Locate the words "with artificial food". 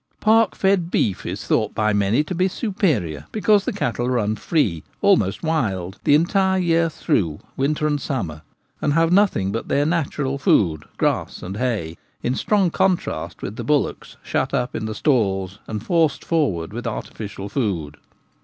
16.73-17.97